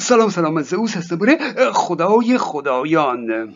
سلام 0.00 0.28
سلام 0.28 0.56
از 0.56 0.66
زئوس 0.66 0.96
هستم. 0.96 1.18
خدای 1.72 2.38
خدایان. 2.38 3.54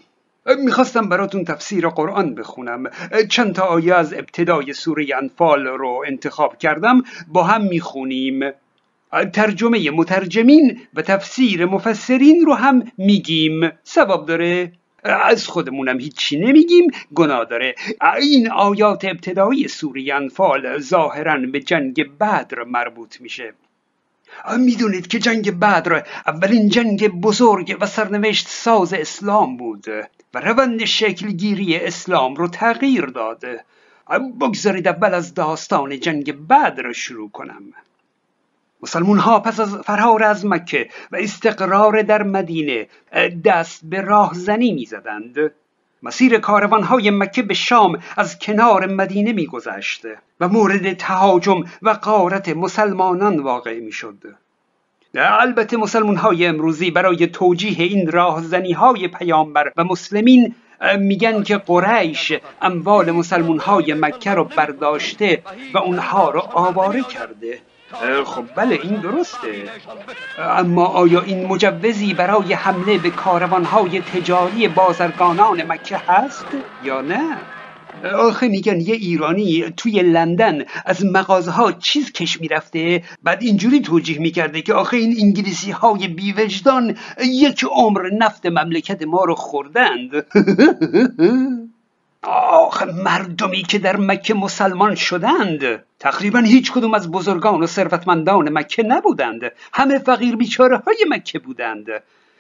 می‌خواستم 0.59 1.09
براتون 1.09 1.45
تفسیر 1.45 1.89
قرآن 1.89 2.35
بخونم. 2.35 2.91
چند 3.31 3.55
تا 3.55 3.63
آیه 3.63 3.95
از 3.95 4.13
ابتدای 4.13 4.73
سوره 4.73 5.07
انفال 5.17 5.67
رو 5.67 6.05
انتخاب 6.07 6.59
کردم. 6.59 7.03
با 7.29 7.43
هم 7.43 7.63
می‌خونیم. 7.63 8.41
ترجمه 9.33 9.91
مترجمین 9.91 10.81
و 10.95 11.03
تفسیر 11.03 11.67
مفسرین 11.67 12.47
رو 12.47 12.55
هم 12.55 12.93
میگیم. 12.99 13.71
سبب 13.83 14.27
داره؟ 14.27 14.73
از 15.05 15.47
خودمونم 15.47 16.01
هیچی 16.01 16.41
نمیگیم. 16.41 16.91
گناه 17.15 17.45
داره. 17.45 17.75
این 18.21 18.51
آیات 18.51 19.05
ابتدایی 19.05 19.69
سوره 19.69 20.15
انفال 20.15 20.79
ظاهرا 20.79 21.39
به 21.53 21.61
جنگ 21.61 22.19
بدر 22.19 22.65
مربوط 22.65 23.21
میشه. 23.21 23.55
می‌دونید 24.59 25.07
که 25.07 25.19
جنگ 25.19 25.59
بدر 25.59 26.07
اولین 26.27 26.69
جنگ 26.69 27.09
بزرگ 27.09 27.77
و 27.81 27.87
سرنوشت 27.87 28.49
ساز 28.49 28.93
اسلام 28.93 29.57
بود 29.57 29.85
و 30.35 30.41
روند 30.41 30.85
شکلگیری 30.85 31.77
اسلام 31.77 32.35
رو 32.35 32.49
تغییر 32.49 33.07
داد. 33.07 33.45
بگذارید 34.41 34.89
اول 34.89 35.15
از 35.15 35.35
داستان 35.35 36.01
جنگ 36.01 36.47
بدر 36.49 36.93
شروع 36.93 37.31
کنم. 37.31 37.63
مسلمون 38.83 39.19
ها 39.19 39.41
پس 39.41 39.61
از 39.61 39.77
فرار 39.77 40.23
از 40.23 40.47
مکه 40.47 40.89
و 41.13 41.17
استقرار 41.17 42.03
در 42.03 42.23
مدینه 42.23 42.89
دست 43.45 43.81
به 43.85 44.01
راهزنی 44.01 44.73
می 44.73 44.85
زدند 44.85 45.53
مسیر 46.03 46.39
کاروان 46.39 46.83
های 46.83 47.11
مکه 47.11 47.43
به 47.43 47.55
شام 47.55 47.99
از 48.17 48.39
کنار 48.39 48.87
مدینه 48.87 49.33
می 49.33 49.47
گذشت 49.47 50.03
و 50.41 50.49
مورد 50.49 50.93
تهاجم 50.93 51.65
و 51.83 51.91
قارت 51.91 52.49
مسلمانان 52.49 53.41
واقع 53.41 53.81
می 53.81 53.93
شد 53.93 54.19
البته 55.15 55.77
مسلمون 55.77 56.17
های 56.17 56.47
امروزی 56.47 56.91
برای 56.91 57.27
توجیه 57.27 57.85
این 57.85 58.11
راهزنی 58.11 58.73
های 58.73 59.09
پیامبر 59.09 59.73
و 59.77 59.85
مسلمین 59.85 60.55
میگن 60.99 61.43
که 61.43 61.57
قریش 61.57 62.33
اموال 62.63 63.11
مسلمون 63.11 63.59
های 63.59 63.95
مکه 63.95 64.31
رو 64.31 64.45
برداشته 64.45 65.43
و 65.75 65.79
اونها 65.79 66.31
رو 66.31 66.41
آواره 66.41 67.03
کرده. 67.03 67.59
خب 68.25 68.45
بله 68.57 68.79
این 68.83 68.95
درسته. 69.01 69.71
اما 70.39 70.87
آیا 70.87 71.23
این 71.23 71.47
مجوزی 71.47 72.15
برای 72.15 72.53
حمله 72.53 72.99
به 72.99 73.11
کاروانهای 73.11 74.01
تجاری 74.01 74.69
بازرگانان 74.69 75.63
مکه 75.63 75.97
هست 75.97 76.47
یا 76.85 77.01
نه؟ 77.01 77.37
آخه 78.15 78.49
میگن 78.49 78.81
یه 78.81 78.95
ایرانی 78.95 79.65
توی 79.77 80.03
لندن 80.03 80.65
از 80.85 81.05
مغازه 81.05 81.51
ها 81.51 81.73
چیز 81.73 82.13
کش 82.13 82.41
می‌رفته 82.41 83.03
بعد 83.23 83.43
اینجوری 83.43 83.81
توجیه 83.81 84.19
می‌کرده 84.19 84.63
که 84.63 84.75
آخه 84.75 84.97
این 84.97 85.17
انگلیسی 85.21 85.71
های 85.71 86.09
بیوجدان 86.09 86.97
یک 87.25 87.65
عمر 87.71 88.11
نفت 88.19 88.47
مملکت 88.47 89.03
ما 89.03 89.25
رو 89.25 89.35
خوردند. 89.35 90.11
آخ 92.23 92.83
مردمی 92.83 93.63
که 93.63 93.79
در 93.79 93.97
مکه 93.97 94.35
مسلمان 94.35 94.95
شدند 94.95 95.85
تقریبا 95.99 96.39
هیچ 96.39 96.73
کدوم 96.73 96.95
از 96.95 97.11
بزرگان 97.11 97.63
و 97.63 97.67
ثروتمندان 97.67 98.59
مکه 98.59 98.83
نبودند. 98.83 99.41
همه 99.73 99.99
فقیر 99.99 100.37
بیچاره 100.37 100.77
های 100.77 100.97
مکه 101.09 101.39
بودند. 101.39 101.87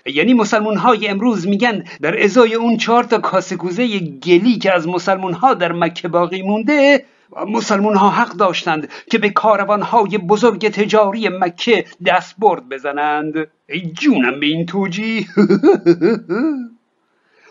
یعنی 0.06 0.34
مسلمون 0.34 0.76
های 0.76 1.08
امروز 1.08 1.46
میگن 1.46 1.84
در 2.00 2.22
ازای 2.22 2.54
اون 2.54 2.76
چهار 2.76 3.04
تا 3.04 3.18
کاسکوزه 3.18 3.98
گلی 3.98 4.58
که 4.58 4.74
از 4.74 4.88
مسلمون 4.88 5.32
ها 5.32 5.54
در 5.54 5.72
مکه 5.72 6.08
باقی 6.08 6.42
مونده 6.42 7.04
مسلمون 7.48 7.96
ها 7.96 8.10
حق 8.10 8.32
داشتند 8.32 8.88
که 9.10 9.18
به 9.18 9.30
کاروان 9.30 9.82
های 9.82 10.18
بزرگ 10.18 10.68
تجاری 10.68 11.28
مکه 11.28 11.84
دست 12.06 12.34
برد 12.38 12.68
بزنند. 12.68 13.34
ای 13.68 13.92
جونم 13.92 14.40
به 14.40 14.46
این 14.46 14.66
توجی 14.66 15.26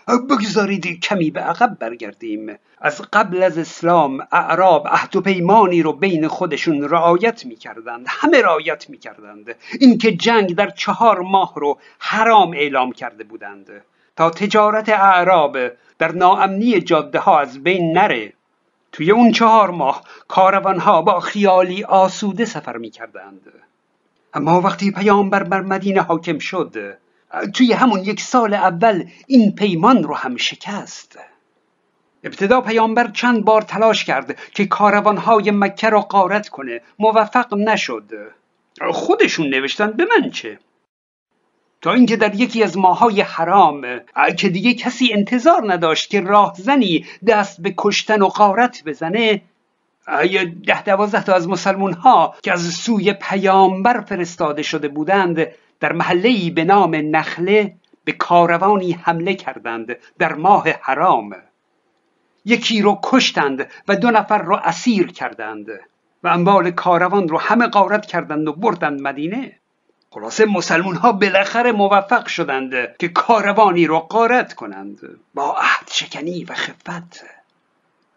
بگذارید 0.08 1.00
کمی 1.00 1.32
به 1.32 1.40
عقب 1.40 1.78
برگردیم. 1.80 2.58
از 2.82 3.02
قبل 3.14 3.44
از 3.44 3.58
اسلام 3.58 4.28
اعراب 4.32 4.88
عهد 4.88 5.16
و 5.16 5.22
پیمانی 5.22 5.82
رو 5.82 5.94
بین 5.94 6.28
خودشون 6.28 6.90
رعایت 6.90 7.46
می‌کردند 7.46 8.06
همه 8.10 8.42
رعایت 8.42 8.90
می‌کردند. 8.90 9.56
اینکه 9.80 10.12
جنگ 10.12 10.56
در 10.56 10.70
چهار 10.70 11.20
ماه 11.20 11.54
رو 11.56 11.78
حرام 12.00 12.52
اعلام 12.52 12.92
کرده 12.92 13.24
بودند. 13.24 13.70
تا 14.16 14.30
تجارت 14.30 14.90
اعراب 14.90 15.58
در 16.00 16.12
ناامنی 16.12 16.82
جاده 16.82 17.20
ها 17.20 17.40
از 17.40 17.64
بین 17.64 17.98
نره. 17.98 18.34
توی 18.92 19.12
اون 19.12 19.32
چهار 19.32 19.70
ماه 19.70 20.04
کاروان 20.28 20.80
ها 20.80 21.02
با 21.02 21.20
خیالی 21.20 21.84
آسوده 21.84 22.46
سفر 22.46 22.78
می‌کردند. 22.78 23.54
اما 24.34 24.62
وقتی 24.62 24.92
پیامبر 24.92 25.44
بر 25.44 25.62
مدینه 25.62 26.02
حاکم 26.02 26.40
شد 26.40 26.98
توی 27.54 27.74
همون 27.74 28.00
یک 28.00 28.22
سال 28.22 28.54
اول 28.54 29.04
این 29.28 29.56
پیمان 29.56 30.04
رو 30.04 30.16
هم 30.16 30.38
شکست. 30.38 31.20
ابتدا 32.24 32.62
پیامبر 32.62 33.12
چند 33.12 33.46
بار 33.46 33.62
تلاش 33.62 34.06
کرد 34.06 34.38
که 34.54 34.66
کاروانهای 34.66 35.52
مکه 35.52 35.90
را 35.90 36.02
قارت 36.02 36.50
کنه. 36.50 36.82
موفق 37.00 37.54
نشد. 37.54 38.12
خودشون 38.92 39.48
نوشتن 39.48 39.92
به 39.92 40.06
من 40.06 40.30
چه؟ 40.30 40.60
تا 41.82 41.94
اینکه 41.94 42.16
در 42.16 42.36
یکی 42.36 42.64
از 42.64 42.78
ماهای 42.78 43.22
حرام 43.22 43.86
که 44.38 44.50
دیگه 44.50 44.74
کسی 44.74 45.14
انتظار 45.14 45.74
نداشت 45.74 46.10
که 46.10 46.22
راهزنی 46.22 47.06
دست 47.28 47.62
به 47.62 47.74
کشتن 47.78 48.22
و 48.22 48.28
قارت 48.28 48.84
بزنه 48.86 49.42
ده 50.68 50.84
دوازده 50.84 51.24
تا 51.24 51.34
از 51.34 51.48
مسلمون 51.48 51.94
ها 51.94 52.36
که 52.44 52.52
از 52.52 52.74
سوی 52.74 53.14
پیامبر 53.14 54.02
فرستاده 54.02 54.62
شده 54.62 54.88
بودند 54.88 55.48
در 55.80 55.94
محله 55.94 56.50
به 56.50 56.64
نام 56.64 56.96
نخله 57.16 57.76
به 58.04 58.12
کاروانی 58.12 58.92
حمله 58.92 59.36
کردند 59.36 59.96
در 60.20 60.34
ماه 60.34 60.70
حرام؟ 60.82 61.36
یکی 62.46 62.82
رو 62.82 63.00
کشتند 63.04 63.68
و 63.88 63.96
دو 63.96 64.12
نفر 64.12 64.38
رو 64.38 64.60
اسیر 64.64 65.12
کردند 65.12 65.68
و 66.24 66.28
اموال 66.28 66.72
کاروان 66.72 67.28
رو 67.28 67.40
همه 67.40 67.68
غارت 67.68 68.06
کردند 68.06 68.48
و 68.48 68.54
بردند 68.54 69.02
مدینه. 69.02 69.60
خلاصه 70.10 70.46
مسلمون 70.46 70.96
ها 70.96 71.12
بالاخره 71.12 71.72
موفق 71.72 72.28
شدند 72.28 72.98
که 72.98 73.08
کاروانی 73.08 73.88
رو 73.88 74.00
غارت 74.00 74.54
کنند. 74.54 75.00
با 75.34 75.56
عهد 75.58 75.90
شکنی 75.92 76.44
و 76.44 76.54
خفت. 76.54 77.26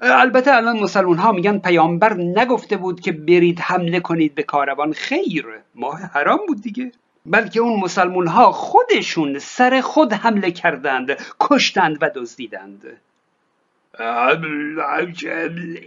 البته 0.00 0.54
الان 0.54 0.80
مسلمون 0.80 1.18
ها 1.18 1.32
میگن 1.32 1.58
پیامبر 1.58 2.14
نگفته 2.14 2.76
بود 2.76 3.00
که 3.00 3.12
برید 3.12 3.60
حمله 3.60 4.00
کنید 4.00 4.34
به 4.34 4.42
کاروان. 4.42 4.92
خیر 4.92 5.46
ماه 5.74 6.00
حرام 6.00 6.38
بود 6.48 6.62
دیگه. 6.62 6.92
بلکه 7.26 7.60
اون 7.60 7.80
مسلمون 7.80 8.26
ها 8.26 8.52
خودشون 8.52 9.38
سر 9.38 9.80
خود 9.80 10.12
حمله 10.12 10.50
کردند 10.50 11.16
کشتند 11.40 11.98
و 12.00 12.10
دزدیدند. 12.14 12.82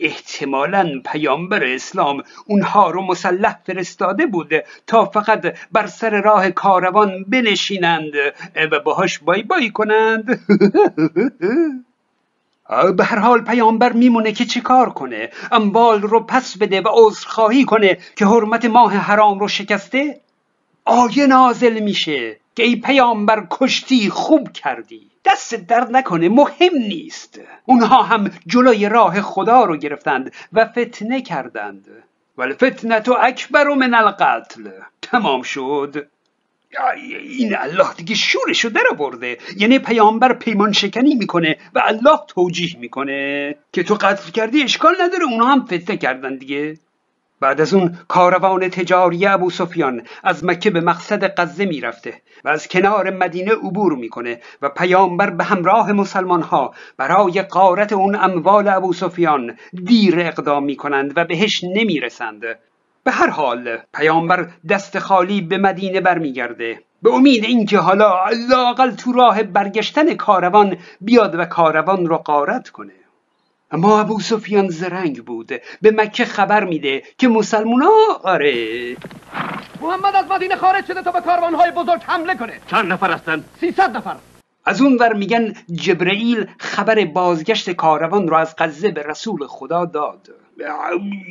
احتمالا 0.01 1.01
پیامبر 1.05 1.63
اسلام 1.63 2.23
اونها 2.45 2.91
رو 2.91 3.01
مسلح 3.01 3.59
فرستاده 3.63 4.25
بوده 4.25 4.65
تا 4.87 5.05
فقط 5.05 5.57
بر 5.71 5.87
سر 5.87 6.21
راه 6.21 6.51
کاروان 6.51 7.23
بنشینند 7.23 8.13
و 8.71 8.79
باهاش 8.79 9.19
بای 9.19 9.43
بای 9.43 9.69
کنند. 9.69 10.25
به 12.97 13.03
هر 13.03 13.19
حال 13.19 13.41
پیامبر 13.41 13.93
میمونه 13.93 14.31
که 14.31 14.45
چیکار 14.45 14.89
کنه؟ 14.89 15.29
اموال 15.51 16.01
رو 16.01 16.19
پس 16.19 16.57
بده 16.57 16.81
و 16.81 16.87
عذرخواهی 16.91 17.65
کنه 17.65 17.97
که 18.15 18.25
حرمت 18.25 18.65
ماه 18.65 18.93
حرام 18.93 19.39
رو 19.39 19.47
شکسته؟ 19.47 20.21
آیه 20.85 21.27
نازل 21.27 21.79
میشه 21.79 22.39
که 22.55 22.63
ای 22.63 22.75
پیامبر 22.75 23.47
کشتی 23.49 24.09
خوب 24.09 24.51
کردی 24.51 25.11
دست 25.25 25.55
درد 25.55 25.95
نکنه 25.95 26.29
مهم 26.29 26.77
نیست. 26.87 27.39
اونها 27.65 28.03
هم 28.03 28.31
جلوی 28.47 28.89
راه 28.89 29.21
خدا 29.21 29.63
رو 29.63 29.77
گرفتند 29.77 30.33
و 30.53 30.65
فتنه 30.65 31.21
کردند. 31.21 31.87
ولی 32.37 32.53
فتنت 32.53 33.09
و 33.09 33.17
اکبر 33.21 33.67
من 33.67 33.93
القتل. 33.93 34.69
تمام 35.01 35.41
شد. 35.41 36.07
این 37.29 37.55
الله 37.57 37.93
دیگه 37.97 38.15
شورشو 38.15 38.69
در 38.69 38.95
برده 38.97 39.37
یعنی 39.57 39.79
پیامبر 39.79 40.33
پیمان 40.33 40.71
شکنی 40.71 41.15
می‌کنه 41.15 41.57
و 41.75 41.81
الله 41.85 42.19
توجیه 42.27 42.77
می‌کنه. 42.79 43.55
که 43.73 43.83
تو 43.83 43.93
قتل 43.93 44.31
کردی 44.31 44.63
اشکال 44.63 44.95
نداره 45.01 45.23
اونها 45.23 45.47
هم 45.47 45.65
فتنه 45.65 45.97
کردن 45.97 46.35
دیگه. 46.35 46.77
بعد 47.39 47.61
از 47.61 47.73
اون 47.73 47.97
کاروان 48.07 48.69
تجاری 48.69 49.25
ابو 49.25 49.49
سفیان 49.49 50.01
از 50.23 50.45
مکه 50.45 50.69
به 50.69 50.81
مقصد 50.81 51.35
غزه 51.37 51.65
می‌رفته 51.65 52.21
و 52.45 52.49
از 52.49 52.67
کنار 52.67 53.09
مدینه 53.09 53.51
عبور 53.51 53.95
می‌کنه 53.95 54.41
و 54.61 54.69
پیامبر 54.69 55.29
به 55.29 55.43
همراه 55.43 55.91
مسلمان 55.91 56.41
ها 56.41 56.73
برای 56.97 57.41
قارت 57.41 57.93
اون 57.93 58.15
اموال 58.15 58.67
ابو 58.67 58.93
سفیان 58.93 59.57
دیر 59.85 60.19
اقدام 60.19 60.63
می‌کنند 60.63 61.13
و 61.15 61.25
بهش 61.25 61.63
نمی‌رسند. 61.63 62.43
به 63.03 63.11
هر 63.11 63.29
حال 63.29 63.77
پیامبر 63.93 64.47
دست 64.69 64.99
خالی 64.99 65.41
به 65.41 65.57
مدینه 65.57 66.01
برمیگرده. 66.01 66.83
به 67.01 67.13
امید 67.13 67.43
اینکه 67.43 67.77
حالا 67.77 68.25
لاقل 68.49 68.91
تو 68.91 69.11
راه 69.11 69.43
برگشتن 69.43 70.13
کاروان 70.13 70.77
بیاد 71.01 71.35
و 71.35 71.45
کاروان 71.45 72.05
رو 72.05 72.17
قارت 72.17 72.69
کنه. 72.69 72.93
اما 73.71 73.99
ابو 73.99 74.19
سفیان 74.19 74.69
زرنگ 74.69 75.23
بود. 75.25 75.51
به 75.81 75.91
مکه 75.91 76.25
خبر 76.25 76.63
میده 76.63 77.03
که 77.17 77.27
مسلمونا 77.27 77.91
آره. 78.23 78.95
محمد 79.81 80.15
از 80.15 80.25
مدینه 80.31 80.55
خارج 80.55 80.85
شده 80.85 81.01
تا 81.01 81.11
به 81.11 81.21
کاروانهای 81.21 81.71
بزرگ 81.71 82.01
حمله 82.01 82.35
کنه. 82.35 82.53
چند 82.67 82.91
نفر 82.91 83.11
هستن؟ 83.11 83.43
سیصد 83.59 83.97
نفر. 83.97 84.15
از 84.65 84.81
اون 84.81 84.97
ور 84.97 85.13
میگن 85.13 85.53
جبرئیل 85.71 86.45
خبر 86.57 87.05
بازگشت 87.05 87.69
کاروان 87.69 88.27
رو 88.27 88.35
از 88.35 88.55
غزه 88.57 88.91
به 88.91 89.03
رسول 89.03 89.47
خدا 89.47 89.85
داد. 89.85 90.29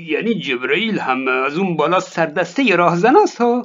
یعنی 0.09 0.35
جبرئیل 0.35 0.99
هم 0.99 1.29
از 1.29 1.59
اون 1.59 1.77
بالا 1.77 2.01
سردسته 2.01 2.77
راهزن 2.77 3.17
است 3.17 3.41
ها. 3.41 3.65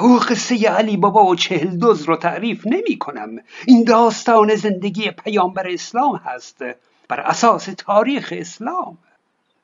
او 0.00 0.18
قصه 0.18 0.68
علی 0.68 0.96
بابا 0.96 1.24
و 1.24 1.34
چهل 1.34 1.76
دوز 1.76 2.02
رو 2.02 2.16
تعریف 2.16 2.66
نمی 2.66 2.98
کنم. 2.98 3.30
این 3.66 3.84
داستان 3.84 4.54
زندگی 4.54 5.10
پیامبر 5.10 5.68
اسلام 5.68 6.16
هست. 6.16 6.62
بر 7.08 7.20
اساس 7.20 7.68
تاریخ 7.78 8.34
اسلام. 8.36 8.98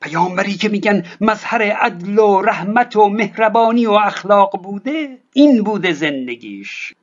پیامبری 0.01 0.55
که 0.55 0.69
میگن 0.69 1.05
مظهر 1.21 1.63
عدل 1.63 2.19
و 2.19 2.43
رحمت 2.43 2.97
و 2.97 3.09
مهربانی 3.09 3.87
و 3.87 3.93
اخلاق 3.93 4.63
بوده 4.63 5.19
این 5.33 5.63
بوده 5.63 5.93
زندگیش. 5.93 6.95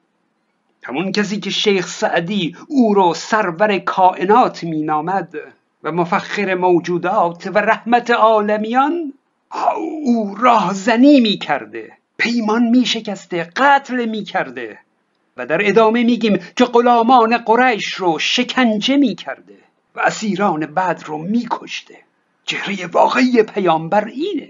همون 0.83 1.11
کسی 1.11 1.39
که 1.39 1.49
شیخ 1.49 1.87
سعدی 1.87 2.55
او 2.67 2.93
رو 2.93 3.13
سرور 3.13 3.77
کائنات 3.77 4.63
مینامد 4.63 5.35
و 5.83 5.91
مفخر 5.91 6.55
موجودات 6.55 7.47
و 7.53 7.57
رحمت 7.57 8.11
عالمیان 8.11 9.13
او 10.03 10.35
راهزنی 10.39 11.19
می‌کرده 11.19 11.91
پیمان 12.17 12.63
میشکسته 12.63 13.43
قتل 13.55 14.05
می‌کرده 14.05 14.79
و 15.37 15.45
در 15.45 15.67
ادامه 15.69 16.03
میگیم 16.03 16.39
که 16.55 16.65
غلامان 16.65 17.37
قریش 17.37 17.93
رو 17.93 18.19
شکنجه 18.19 18.97
می‌کرده 18.97 19.57
و 19.95 19.99
اسیران 19.99 20.65
بد 20.65 21.03
رو 21.05 21.17
میکشته. 21.17 21.97
چهره 22.45 22.87
واقعی 22.87 23.43
پیامبر 23.43 24.05
اینه. 24.05 24.49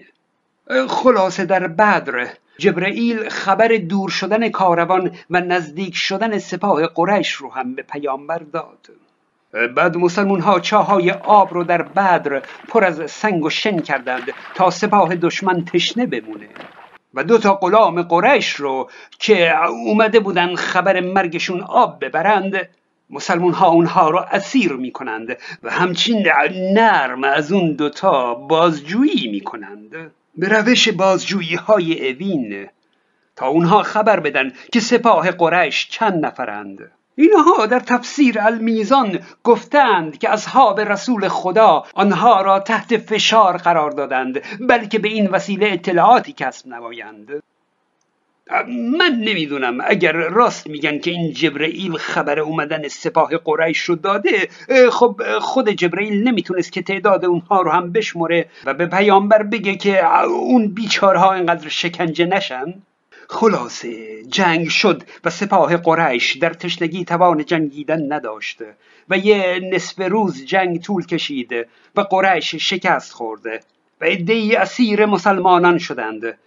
خلاصه 0.88 1.46
در 1.46 1.68
بدر 1.68 2.28
جبرئیل 2.62 3.30
خبر 3.30 3.68
دور 3.68 4.10
شدن 4.10 4.50
کاروان 4.50 5.12
و 5.30 5.42
نزدیک 5.42 5.96
شدن 5.96 6.38
سپاه 6.38 6.88
قریش 6.88 7.32
رو 7.32 7.52
هم 7.52 7.76
به 7.76 7.82
پیامبر 7.82 8.38
داد. 8.38 8.90
بعد 9.76 9.98
مسلمون 9.98 10.40
ها 10.40 10.60
چاهای 10.60 11.12
آب 11.12 11.54
رو 11.54 11.64
در 11.64 11.82
بدر 11.82 12.42
پر 12.68 12.84
از 12.84 13.12
سنگ 13.12 13.46
و 13.46 13.50
شن 13.50 13.80
کردند 13.80 14.24
تا 14.56 14.70
سپاه 14.70 15.16
دشمن 15.16 15.66
تشنه 15.66 16.06
بمونه. 16.06 16.50
و 17.14 17.24
دو 17.24 17.38
تا 17.38 17.54
غلام 17.54 18.02
قریش 18.02 18.54
رو 18.54 18.90
که 19.20 19.66
اومده 19.68 20.20
بودن 20.20 20.56
خبر 20.56 21.00
مرگشون 21.00 21.62
آب 21.62 22.06
ببرند 22.06 22.70
مسلمون 23.10 23.54
ها 23.54 23.68
اونها 23.68 24.10
رو 24.10 24.26
اسیر 24.32 24.74
می 24.74 24.92
کنند 24.92 25.38
و 25.64 25.72
همچین 25.72 26.28
نرم 26.74 27.24
از 27.24 27.52
اون 27.52 27.74
دوتا 27.74 28.34
بازجویی 28.34 29.32
می 29.32 29.42
کنند 29.42 30.12
به 30.36 30.48
روش 30.48 30.90
بازجویی 30.90 31.56
های 31.56 32.12
اوین 32.12 32.68
تا 33.36 33.48
اونها 33.48 33.84
خبر 33.84 34.20
بدن 34.20 34.52
که 34.72 34.80
سپاه 34.80 35.32
قریش 35.32 35.90
چند 35.90 36.26
نفرند. 36.26 36.92
اینها 37.16 37.66
در 37.66 37.80
تفسیر 37.80 38.40
المیزان 38.40 39.20
گفتند 39.44 40.18
که 40.18 40.30
اصحاب 40.30 40.80
رسول 40.80 41.28
خدا 41.28 41.84
آنها 41.96 42.42
را 42.42 42.60
تحت 42.60 42.98
فشار 42.98 43.58
قرار 43.58 43.92
دادند 43.92 44.42
بلکه 44.68 45.00
به 45.00 45.10
این 45.10 45.28
وسیله 45.28 45.70
اطلاعاتی 45.72 46.34
کسب 46.34 46.68
نمایند. 46.68 47.44
من 48.68 49.16
نمی‌دونم. 49.20 49.78
اگر 49.84 50.12
راست 50.12 50.68
میگن 50.68 51.00
که 51.00 51.12
این 51.12 51.34
جبرئیل 51.34 51.94
خبر 51.94 52.40
اومدن 52.40 52.88
سپاه 52.88 53.38
قریش 53.38 53.80
رو 53.80 53.96
داده 53.96 54.50
خب 54.92 55.22
خود 55.40 55.70
جبرئیل 55.70 56.28
نمی‌تونست 56.28 56.72
که 56.72 56.82
تعداد 56.82 57.26
اونها 57.26 57.62
رو 57.62 57.72
هم 57.72 57.92
بشمره 57.92 58.46
و 58.66 58.74
به 58.74 58.86
پیامبر 58.86 59.44
بگه 59.44 59.76
که 59.76 60.24
اون 60.26 60.68
بیچارها 60.68 61.34
اینقدر 61.34 61.70
شکنجه 61.70 62.26
نشن. 62.26 62.74
خلاصه 63.30 64.24
جنگ 64.24 64.70
شد 64.70 65.04
و 65.24 65.30
سپاه 65.30 65.78
قریش 65.78 66.38
در 66.38 66.54
تشنگی 66.54 67.06
توان 67.06 67.46
جنگیدن 67.46 68.14
نداشت 68.14 68.58
و 69.10 69.18
یه 69.18 69.60
نصف 69.74 70.02
روز 70.02 70.46
جنگ 70.46 70.82
طول 70.82 71.06
کشید 71.06 71.52
و 71.96 72.02
قریش 72.02 72.56
شکست 72.56 73.14
خورده 73.14 73.60
و 74.02 74.06
عدهای 74.06 74.56
اسیر 74.56 75.06
مسلمانان 75.06 75.78
شدند. 75.78 76.38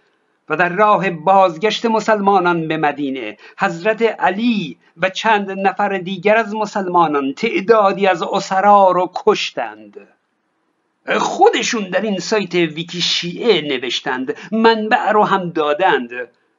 و 0.49 0.55
در 0.55 0.69
راه 0.69 1.09
بازگشت 1.09 1.85
مسلمانان 1.85 2.67
به 2.67 2.77
مدینه 2.77 3.37
حضرت 3.59 4.01
علی 4.01 4.77
و 4.97 5.09
چند 5.09 5.51
نفر 5.51 5.97
دیگر 5.97 6.37
از 6.37 6.55
مسلمانان 6.55 7.33
تعدادی 7.33 8.07
از 8.07 8.21
اسرا 8.21 8.91
رو 8.91 9.11
کشتند. 9.15 10.07
خودشون 11.17 11.89
در 11.89 12.01
این 12.01 12.19
سایت 12.19 12.55
ویکی 12.55 13.01
شیعه 13.01 13.61
نوشتند 13.61 14.37
منبع 14.51 15.11
رو 15.11 15.23
هم 15.23 15.49
دادند 15.49 16.09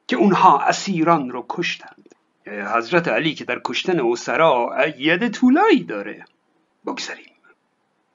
که 0.07 0.15
اونها 0.15 0.59
اسیران 0.59 1.29
رو 1.29 1.45
کشتند. 1.49 2.15
حضرت 2.47 3.07
علی 3.07 3.33
که 3.33 3.45
در 3.45 3.61
کشتن 3.65 3.99
اسرا 3.99 4.75
ید 4.97 5.27
طولایی 5.27 5.83
داره. 5.83 6.25
بگذاریم. 6.85 7.36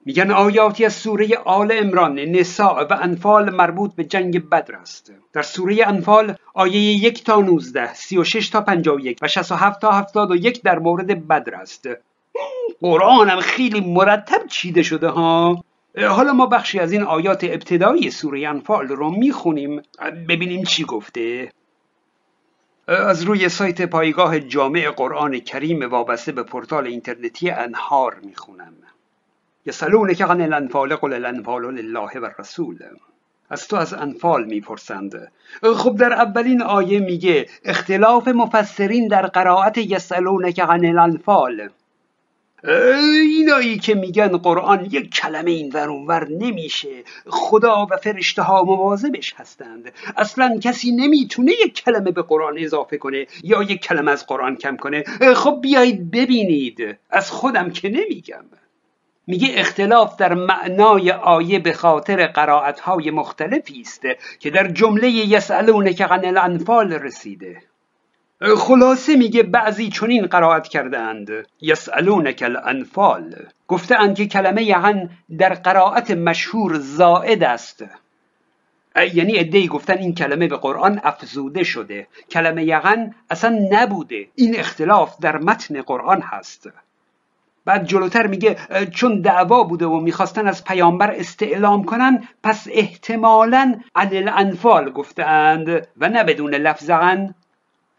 میگن 0.04 0.30
آیاتی 0.30 0.84
از 0.84 0.92
سوره 0.92 1.36
آل 1.44 1.72
امران 1.72 2.18
نساء 2.18 2.84
و 2.84 2.98
انفال 3.00 3.54
مربوط 3.54 3.94
به 3.94 4.04
جنگ 4.04 4.48
بدر 4.48 4.74
است. 4.74 5.12
در 5.32 5.42
سوره 5.42 5.86
انفال 5.86 6.34
آیه 6.54 6.80
یک 6.80 7.24
تا 7.24 7.40
19 7.40 7.94
36 7.94 8.48
تا 8.48 8.60
51 8.60 9.18
و 9.22 9.28
67 9.28 9.80
تا 9.80 9.92
71 9.92 10.62
در 10.62 10.78
مورد 10.78 11.28
بدر 11.28 11.54
است. 11.54 11.88
قرآن 12.80 13.28
هم 13.28 13.40
خیلی 13.40 13.80
مرتب 13.80 14.46
چیده 14.46 14.82
شده 14.82 15.08
ها. 15.08 15.64
حالا 16.08 16.32
ما 16.32 16.46
بخشی 16.46 16.78
از 16.78 16.92
این 16.92 17.02
آیات 17.02 17.44
ابتدایی 17.44 18.10
سوره 18.10 18.48
انفال 18.48 18.88
رو 18.88 19.10
می‌خونیم. 19.10 19.82
ببینیم 20.28 20.62
چی 20.62 20.84
گفته. 20.84 21.52
از 22.88 23.22
روی 23.22 23.48
سایت 23.48 23.82
پایگاه 23.82 24.40
جامع 24.40 24.90
قرآن 24.90 25.38
کریم 25.38 25.90
وابسته 25.90 26.32
به 26.32 26.42
پورتال 26.42 26.86
اینترنتی 26.86 27.50
انهار 27.50 28.20
می‌خونم. 28.24 28.72
که 30.14 30.24
عن 30.24 30.40
الانفال 30.40 30.96
قل 30.96 31.12
الانفال 31.12 31.74
لله 31.74 32.20
و 32.20 32.30
رسول 32.38 32.78
از 33.50 33.68
تو 33.68 33.76
از 33.76 33.94
انفال 33.94 34.44
می‌پرسند. 34.44 35.32
خب 35.76 35.96
در 35.96 36.12
اولین 36.12 36.62
آیه 36.62 37.00
میگه 37.00 37.46
اختلاف 37.64 38.28
مفسرین 38.28 39.08
در 39.08 39.26
قرائت 39.26 39.78
که 40.52 40.64
عن 40.64 40.84
الانفال 40.84 41.68
اینایی 42.64 43.78
که 43.78 43.94
میگن 43.94 44.36
قرآن 44.36 44.84
یک 44.84 45.14
کلمه 45.14 45.50
این 45.50 45.72
ور 45.74 45.88
ور 45.88 46.28
نمیشه. 46.28 47.04
خدا 47.26 47.86
و 47.90 47.96
فرشته 47.96 48.42
ها 48.42 48.62
مواظبش 48.62 49.34
هستند. 49.36 49.92
اصلا 50.16 50.58
کسی 50.58 50.92
نمی‌تونه 50.92 51.52
یک 51.52 51.84
کلمه 51.84 52.10
به 52.10 52.22
قرآن 52.22 52.58
اضافه 52.58 52.98
کنه 52.98 53.26
یا 53.42 53.62
یک 53.62 53.80
کلمه 53.80 54.10
از 54.10 54.26
قرآن 54.26 54.56
کم 54.56 54.76
کنه. 54.76 55.04
خب 55.34 55.58
بیایید 55.62 56.10
ببینید. 56.10 56.98
از 57.10 57.30
خودم 57.30 57.70
که 57.70 57.88
نمیگم. 57.88 58.44
میگه 59.26 59.48
اختلاف 59.52 60.16
در 60.16 60.34
معنای 60.34 61.10
آیه 61.10 61.58
به 61.58 61.72
خاطر 61.72 62.26
قرائت 62.26 62.80
های 62.80 63.10
مختلفی 63.10 63.80
است 63.80 64.02
که 64.40 64.50
در 64.50 64.68
جمله 64.68 65.10
یسالون 65.10 65.92
که 65.92 66.06
عن 66.06 66.24
الانفال 66.24 66.92
رسیده. 66.92 67.62
خلاصه 68.58 69.16
میگه 69.16 69.42
بعضی 69.42 69.88
چنین 69.88 70.26
قرائت 70.26 70.68
کردند 70.68 71.30
یسالونک 71.60 72.42
الانفال. 72.42 73.46
گفتند 73.68 74.16
که 74.16 74.26
کلمه 74.26 74.62
یعن 74.62 75.10
در 75.38 75.54
قرائت 75.54 76.10
مشهور 76.10 76.78
زائد 76.78 77.42
است. 77.42 77.84
یعنی 79.14 79.38
ادهی 79.38 79.68
گفتن 79.68 79.98
این 79.98 80.14
کلمه 80.14 80.48
به 80.48 80.56
قرآن 80.56 81.00
افزوده 81.04 81.64
شده. 81.64 82.06
کلمه 82.30 82.64
یغن 82.64 83.14
اصلا 83.30 83.58
نبوده. 83.70 84.28
این 84.34 84.58
اختلاف 84.58 85.18
در 85.20 85.38
متن 85.38 85.82
قرآن 85.82 86.20
هست. 86.20 86.68
بعد 87.64 87.86
جلوتر 87.86 88.26
میگه 88.26 88.56
چون 88.94 89.20
دعوا 89.20 89.62
بوده 89.62 89.86
و 89.86 90.00
می‌خواستن 90.00 90.48
از 90.48 90.64
پیامبر 90.64 91.10
استعلام 91.10 91.84
کنن 91.84 92.28
پس 92.42 92.66
احتمالا 92.70 93.80
عن 93.94 94.16
الانفال 94.16 94.90
گفتند 94.90 95.88
و 95.96 96.08
نه 96.08 96.24
بدون 96.24 96.54
لفظان 96.54 97.34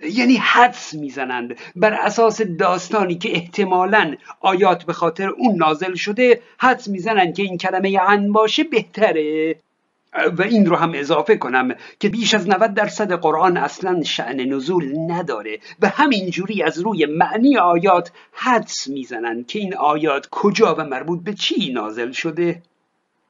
یعنی 0.10 0.36
حدس 0.36 0.94
می‌زنند 0.94 1.56
بر 1.76 1.94
اساس 1.94 2.42
داستانی 2.42 3.16
که 3.16 3.32
احتمالا 3.32 4.16
آیات 4.42 4.84
به 4.84 4.94
خاطر 4.94 5.30
اون 5.30 5.56
نازل 5.56 5.96
شده 5.96 6.42
حدس 6.58 6.88
می‌زنند 6.88 7.36
که 7.36 7.44
این 7.44 7.58
کلمه 7.58 8.00
عن 8.00 8.32
باشه 8.32 8.64
بهتره. 8.64 9.56
و 10.38 10.42
این 10.42 10.66
رو 10.66 10.76
هم 10.76 10.92
اضافه 10.96 11.38
کنم 11.38 11.76
که 12.00 12.10
بیش 12.10 12.34
از 12.34 12.50
90 12.50 12.74
درصد 12.74 13.12
قرآن 13.12 13.58
اصلا 13.58 14.04
شعن 14.04 14.42
نزول 14.42 14.94
نداره 15.08 15.60
و 15.82 15.90
همینجوری 15.90 16.64
از 16.64 16.80
روی 16.80 17.06
معنی 17.06 17.58
آیات 17.58 18.12
حدس 18.34 18.88
می‌زنن 18.88 19.44
که 19.44 19.60
این 19.60 19.76
آیات 19.76 20.28
کجا 20.32 20.76
و 20.76 20.84
مربوط 20.84 21.24
به 21.24 21.34
چی 21.34 21.74
نازل 21.74 22.12
شده. 22.12 22.62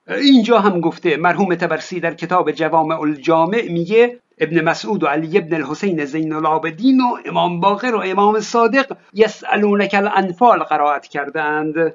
اینجا 0.08 0.60
هم 0.60 0.80
گفته 0.80 1.18
مرحوم 1.18 1.56
تبرسی 1.56 2.00
در 2.00 2.13
کتاب 2.13 2.52
جوامع 2.52 3.02
الجامع 3.02 3.68
میگه 3.70 4.20
ابن 4.38 4.62
مسعود 4.62 5.04
و 5.04 5.08
علی 5.08 5.38
ابن 5.38 5.56
الحسین 5.56 6.06
زین 6.06 6.34
العابدین 6.34 7.02
و 7.02 7.18
امام 7.25 7.60
باقر 7.60 7.96
و 7.96 8.02
امام 8.06 8.40
صادق 8.40 8.98
یسالونک 9.13 9.94
الانفال 9.94 10.60
قرائت 10.60 11.08
کردند. 11.08 11.94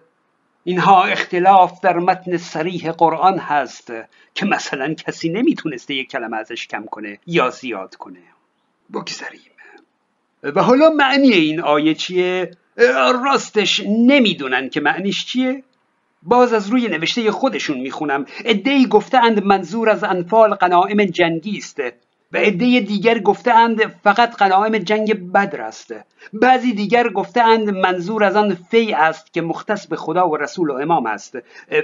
اینها 0.65 1.05
اختلاف 1.05 1.81
در 1.81 1.99
متن 1.99 2.37
سریح 2.37 2.91
قرآن 2.91 3.39
هست 3.39 3.93
که 4.35 4.47
مثلا 4.47 4.95
کسی 4.95 5.29
نمی‌تونسته 5.29 5.95
یک 5.95 6.11
کلمه 6.11 6.37
ازش 6.37 6.67
کم 6.67 6.85
کنه 6.85 7.19
یا 7.27 7.51
زیاد 7.51 7.97
کنه 7.97 8.21
بگذریم 8.93 9.41
و 10.43 10.63
حالا 10.63 10.91
معنی 10.91 11.33
این 11.33 11.61
آیه 11.61 11.95
چیه؟ 11.95 12.51
راستش 13.25 13.83
نمی‌دونن 13.87 14.69
که 14.69 14.81
معنیش 14.81 15.27
چیه؟ 15.27 15.63
باز 16.23 16.53
از 16.53 16.69
روی 16.69 16.89
نوشته 16.89 17.31
خودشون 17.31 17.79
می‌خونم 17.81 18.27
ادهی 18.45 18.87
گفتهاند 18.87 19.45
منظور 19.45 19.91
از 19.91 20.05
انفال 20.05 20.55
قنائم 20.55 21.05
جنگی 21.05 21.59
است 21.59 21.81
و 22.33 22.37
عده 22.37 22.81
دیگر 22.81 23.19
گفتهاند 23.19 23.87
فقط 23.87 24.37
قنایم 24.37 24.79
جنگ 24.79 25.33
بدر 25.33 25.61
است. 25.61 25.95
بعضی 26.33 26.73
دیگر 26.73 27.09
گفتهاند 27.09 27.71
منظور 27.71 28.25
از 28.25 28.37
آن 28.37 28.55
فی 28.71 28.93
است 28.93 29.33
که 29.33 29.43
مختص 29.43 29.87
به 29.87 29.97
خدا 29.97 30.29
و 30.29 30.37
رسول 30.37 30.71
و 30.71 30.75
امام 30.75 31.07
است. 31.07 31.39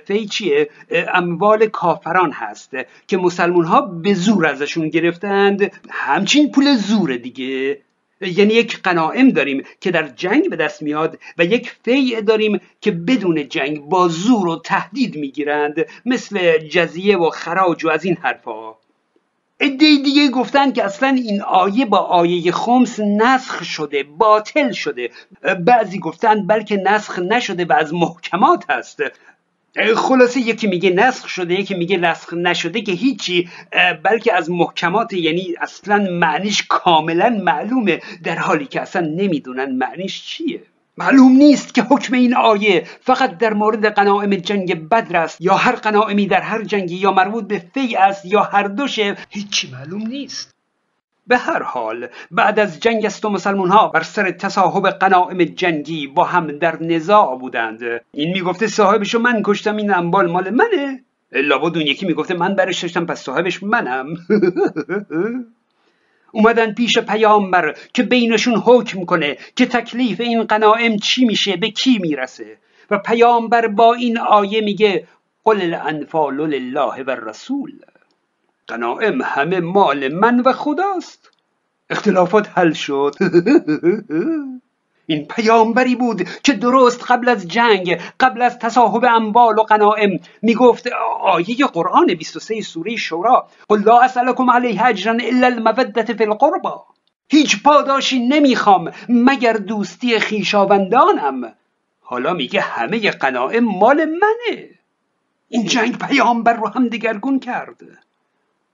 فی 0.06 0.26
چیه؟ 0.26 0.70
اموال 1.14 1.66
کافران 1.66 2.32
هست 2.32 2.70
که 3.08 3.16
مسلمون 3.16 3.64
ها 3.64 3.80
به 3.80 4.14
زور 4.14 4.46
ازشون 4.46 4.88
گرفتند 4.88 5.72
همچین 5.90 6.50
پول 6.50 6.76
زور 6.76 7.16
دیگه. 7.16 7.78
یعنی 8.20 8.54
یک 8.54 8.82
قناعم 8.82 9.30
داریم 9.30 9.62
که 9.80 9.90
در 9.90 10.08
جنگ 10.08 10.50
به 10.50 10.56
دست 10.56 10.82
میاد 10.82 11.18
و 11.38 11.44
یک 11.44 11.76
فیع 11.84 12.20
داریم 12.20 12.60
که 12.80 12.90
بدون 12.90 13.48
جنگ 13.48 13.80
با 13.80 14.08
زور 14.08 14.48
و 14.48 14.60
تهدید 14.64 15.16
می‌گیرند. 15.16 15.86
مثل 16.06 16.58
جزیه 16.58 17.16
و 17.16 17.30
خراج 17.30 17.84
و 17.84 17.90
از 17.90 18.04
این 18.04 18.16
حرفها. 18.22 18.83
عده 19.60 19.96
دیگه 20.04 20.28
گفتن 20.28 20.72
که 20.72 20.84
اصلا 20.84 21.08
این 21.08 21.42
آیه 21.42 21.86
با 21.86 21.98
آیه 21.98 22.52
خمس 22.52 23.00
نسخ 23.00 23.64
شده 23.64 24.02
باطل 24.02 24.72
شده. 24.72 25.10
بعضی 25.66 25.98
گفتن 25.98 26.46
بلکه 26.46 26.76
نسخ 26.76 27.18
نشده 27.18 27.64
و 27.64 27.72
از 27.72 27.94
محکمات 27.94 28.70
هست. 28.70 29.00
خلاصه 29.96 30.40
یکی 30.40 30.66
میگه 30.66 30.90
نسخ 30.90 31.28
شده 31.28 31.54
یکی 31.54 31.74
میگه 31.74 31.96
نسخ 31.96 32.34
نشده 32.34 32.80
که 32.80 32.92
هیچی 32.92 33.48
بلکه 34.02 34.34
از 34.34 34.50
محکمات 34.50 35.12
یعنی 35.12 35.54
اصلا 35.60 36.08
معنیش 36.10 36.64
کاملا 36.68 37.28
معلومه 37.28 38.00
در 38.24 38.38
حالی 38.38 38.66
که 38.66 38.80
اصلا 38.80 39.06
نمی‌دونن 39.16 39.76
معنیش 39.76 40.24
چیه. 40.24 40.62
معلوم 40.98 41.32
نیست 41.32 41.74
که 41.74 41.82
حکم 41.82 42.14
این 42.14 42.36
آیه 42.36 42.86
فقط 43.00 43.38
در 43.38 43.54
مورد 43.54 43.86
قناعم 43.86 44.30
جنگ 44.30 44.88
بدر 44.88 45.16
است 45.16 45.40
یا 45.40 45.54
هر 45.54 45.72
قناعمی 45.72 46.26
در 46.26 46.40
هر 46.40 46.62
جنگی 46.62 46.96
یا 46.96 47.12
مربوط 47.12 47.44
به 47.44 47.62
فی 47.74 47.96
است 47.96 48.24
یا 48.24 48.42
هر 48.42 48.62
دوشه 48.62 49.16
هیچی 49.30 49.70
معلوم 49.70 50.06
نیست. 50.06 50.54
به 51.26 51.36
هر 51.36 51.62
حال 51.62 52.08
بعد 52.30 52.58
از 52.58 52.80
جنگ 52.80 53.06
است 53.06 53.24
و 53.24 53.30
مسلمون 53.30 53.68
ها 53.68 53.88
بر 53.88 54.02
سر 54.02 54.30
تصاحب 54.30 54.86
قناعم 54.86 55.44
جنگی 55.44 56.06
با 56.06 56.24
هم 56.24 56.58
در 56.58 56.82
نزاع 56.82 57.38
بودند. 57.38 57.80
این 58.12 58.32
می‌گفته 58.32 58.66
صاحبشو 58.66 59.18
من 59.18 59.42
کشتم 59.44 59.76
این 59.76 59.94
انبال 59.94 60.30
مال 60.30 60.50
منه. 60.50 61.04
لابد 61.32 61.76
اون 61.76 61.86
یکی 61.86 62.06
می‌گفته 62.06 62.34
من 62.34 62.54
برش 62.54 62.82
داشتم 62.82 63.06
پس 63.06 63.22
صاحبش 63.22 63.62
منم. 63.62 64.06
اومدن 66.34 66.74
پیش 66.74 66.98
پیامبر 66.98 67.74
که 67.94 68.02
بینشون 68.02 68.54
حکم 68.56 69.04
کنه 69.04 69.36
که 69.56 69.66
تکلیف 69.66 70.20
این 70.20 70.42
قنائم 70.42 70.96
چی 70.96 71.24
میشه 71.24 71.56
به 71.56 71.70
کی 71.70 71.98
می‌رسه. 71.98 72.56
و 72.90 72.98
پیامبر 72.98 73.66
با 73.66 73.94
این 73.94 74.18
آیه 74.18 74.60
میگه 74.60 75.06
قل 75.44 75.60
الانفال 75.62 76.36
لله 76.36 77.02
و 77.02 77.10
رسول 77.10 77.72
قنائم 78.66 79.22
همه 79.22 79.60
مال 79.60 80.08
من 80.08 80.40
و 80.40 80.52
خداست. 80.52 81.30
اختلافات 81.90 82.48
حل 82.58 82.72
شد. 82.72 83.14
این 85.06 85.24
پیامبری 85.24 85.94
بود 85.94 86.28
که 86.42 86.52
درست 86.52 87.04
قبل 87.10 87.28
از 87.28 87.48
جنگ 87.48 88.00
قبل 88.20 88.42
از 88.42 88.58
تصاحب 88.58 89.04
اموال 89.04 89.58
و 89.58 89.62
قنائم 89.62 90.20
می‌گفت 90.42 90.88
آیه 91.20 91.66
قرآن 91.72 92.06
23 92.06 92.60
سوره 92.60 92.96
شورا 92.96 93.48
قل 93.68 93.80
لا 93.80 94.00
اسألكم 94.00 94.50
علیه 94.50 94.86
اجرا 94.86 95.12
الا 95.12 95.46
المودت 95.46 96.12
فی 96.12 96.24
القربا 96.24 96.86
هیچ 97.28 97.62
پاداشی 97.62 98.18
نمی‌خوام 98.18 98.92
مگر 99.08 99.52
دوستی 99.52 100.18
خیشاوندانم. 100.18 101.54
حالا 102.00 102.32
میگه 102.32 102.60
همه 102.60 103.10
قنائم 103.10 103.64
مال 103.64 104.04
منه. 104.04 104.68
این 105.48 105.66
جنگ 105.66 105.98
پیامبر 105.98 106.52
رو 106.52 106.68
هم 106.68 106.88
دگرگون 106.88 107.40
کرد. 107.40 107.80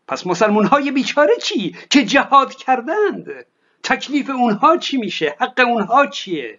پس 0.09 0.27
مسلمون 0.27 0.67
های 0.67 0.91
بیچاره 0.91 1.37
چی 1.43 1.77
که 1.91 2.05
جهاد 2.05 2.55
کردند؟ 2.55 3.27
تکلیف 3.83 4.31
اونها 4.31 4.77
چی 4.77 4.97
میشه؟ 4.97 5.35
حق 5.41 5.61
اونها 5.67 6.07
چیه؟ 6.07 6.59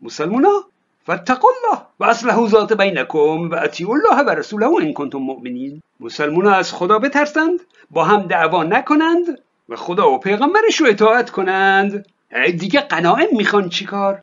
مسلمونا؟ 0.00 0.64
فاتقوا 1.06 1.50
الله 1.50 1.82
و 2.00 2.04
اصلح 2.04 2.46
ذات 2.46 2.72
بینکم 2.72 3.50
و 3.50 3.54
اطیعوا 3.54 3.94
الله 3.94 4.22
و 4.22 4.30
رسوله 4.30 4.66
ان 4.66 4.92
کنتم 4.92 5.18
مؤمنین. 5.18 5.82
مسلمونا 6.00 6.50
از 6.50 6.72
خدا 6.72 6.98
بترسند 6.98 7.60
با 7.90 8.04
هم 8.04 8.22
دعوا 8.22 8.62
نکنند 8.62 9.38
و 9.68 9.76
خدا 9.76 10.12
و 10.12 10.18
پیغمبرش 10.18 10.80
رو 10.80 10.86
اطاعت 10.86 11.30
کنند. 11.30 12.06
دیگه 12.58 12.80
قناعم 12.80 13.28
می‌خوان 13.32 13.68
چیکار 13.68 14.22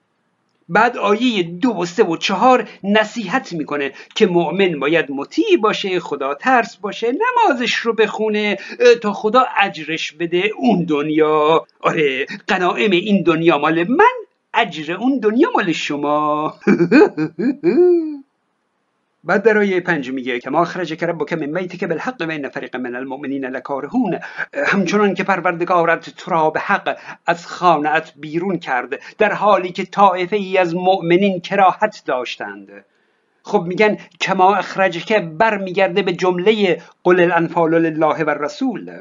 بعد 0.69 0.97
آیه 0.97 1.43
دو 1.43 1.69
و 1.69 1.85
سه 1.85 2.03
و 2.03 2.17
چهار 2.17 2.69
نصیحت 2.83 3.53
می‌کنه 3.53 3.93
که 4.15 4.27
مؤمن 4.27 4.79
باید 4.79 5.11
مطیع 5.11 5.57
باشه 5.61 5.99
خدا 5.99 6.33
ترس 6.33 6.77
باشه 6.77 7.11
نمازش 7.11 7.75
رو 7.75 7.93
بخونه 7.93 8.57
تا 9.01 9.13
خدا 9.13 9.45
اجرش 9.61 10.11
بده 10.11 10.51
اون 10.57 10.83
دنیا. 10.85 11.65
آره 11.81 12.25
قناعم 12.47 12.91
این 12.91 13.23
دنیا 13.23 13.57
مال 13.57 13.83
من 13.89 14.05
اجر 14.53 14.93
اون 14.93 15.19
دنیا 15.19 15.49
مال 15.55 15.71
شما. 15.71 16.53
بعد 19.29 19.43
در 19.43 19.57
آیه 19.57 19.79
پنج 19.79 20.11
میگه 20.11 20.39
که 20.39 20.49
ما 20.49 20.65
که 20.65 21.07
ربک 21.07 21.33
من 21.33 21.67
که 21.67 21.87
بالحق 21.87 22.15
و 22.43 22.49
فریق 22.49 22.75
من 22.75 22.95
المؤمنین 22.95 23.45
لکارهون. 23.45 24.19
همچنان 24.65 25.13
که 25.13 25.23
پروردگارت 25.23 26.09
تو 26.09 26.31
را 26.31 26.49
به 26.49 26.59
حق 26.59 26.97
از 27.25 27.47
خانهت 27.47 28.13
بیرون 28.15 28.59
کرد 28.59 28.99
در 29.17 29.33
حالی 29.33 29.71
که 29.71 29.85
طایفه 29.85 30.35
ای 30.35 30.57
از 30.57 30.75
مؤمنین 30.75 31.41
کراهت 31.41 32.03
داشتند. 32.05 32.85
خب 33.43 33.63
میگن 33.67 33.97
کما 34.21 34.55
اخرجک 34.55 35.13
برمیگرده 35.13 36.01
به 36.01 36.13
جمله 36.13 36.81
قل 37.03 37.19
الانفال 37.19 37.73
لله 37.73 38.23
و 38.23 38.29
رسول 38.29 38.91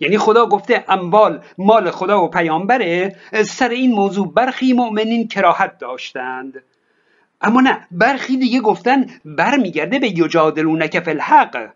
یعنی 0.00 0.18
خدا 0.18 0.46
گفته 0.46 0.84
اموال 0.88 1.42
مال 1.58 1.90
خدا 1.90 2.24
و 2.24 2.28
پیامبره. 2.28 3.16
سر 3.44 3.68
این 3.68 3.92
موضوع 3.92 4.32
برخی 4.32 4.72
مؤمنین 4.72 5.28
کراهت 5.28 5.78
داشتند. 5.78 6.62
اما 7.42 7.60
نه 7.60 7.86
برخی 7.90 8.36
دیگه 8.36 8.60
گفتن 8.60 9.06
برمیگرده 9.24 9.98
به 9.98 10.08
یجادلونک 10.08 11.00
فی 11.00 11.10
الحق. 11.10 11.70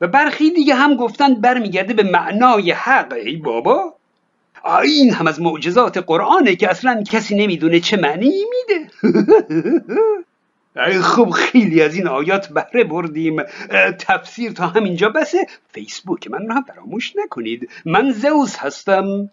و 0.00 0.06
برخی 0.06 0.50
دیگه 0.50 0.74
هم 0.74 0.96
گفتن 0.96 1.34
برمیگرده 1.34 1.94
به 1.94 2.02
معنای 2.02 2.70
حق. 2.70 3.12
ای 3.12 3.36
بابا! 3.36 3.94
این 4.84 5.14
هم 5.14 5.26
از 5.26 5.40
معجزات 5.40 5.98
قرآنه 5.98 6.56
که 6.56 6.70
اصلا 6.70 7.02
کسی 7.02 7.34
نمی‌دونه 7.36 7.80
چه 7.80 7.96
معنی 7.96 8.44
میده. 8.50 8.90
خب 11.02 11.30
خیلی 11.30 11.82
از 11.82 11.94
این 11.94 12.08
آیات 12.08 12.48
بهره 12.48 12.84
بردیم. 12.84 13.42
تفسیر 13.98 14.52
تا 14.52 14.66
همینجا 14.66 15.08
بسه. 15.08 15.46
فیسبوک 15.72 16.30
من 16.30 16.46
رو 16.46 16.54
هم 16.54 16.62
فراموش 16.62 17.12
نکنید. 17.16 17.70
من 17.84 18.12
زوس 18.12 18.56
هستم. 18.56 19.30